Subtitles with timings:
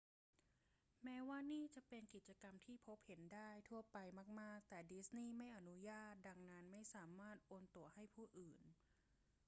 [1.03, 3.97] แม้ว่านี่จะเป็นกิจกรรมที่พบเห็นได้ทั่วไป
[4.39, 8.63] มาก ๆ แต่ดิสนีย์ไม่อนุญาต ดังนั้น ไม่สามารถโอนตั๋วให้ผู้อื่น